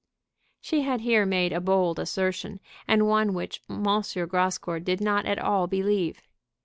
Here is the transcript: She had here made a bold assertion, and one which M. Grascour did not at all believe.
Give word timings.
She 0.59 0.81
had 0.81 1.01
here 1.01 1.27
made 1.27 1.53
a 1.53 1.61
bold 1.61 1.99
assertion, 1.99 2.59
and 2.87 3.07
one 3.07 3.35
which 3.35 3.61
M. 3.69 3.83
Grascour 3.85 4.79
did 4.83 4.99
not 4.99 5.27
at 5.27 5.37
all 5.37 5.67
believe. 5.67 6.23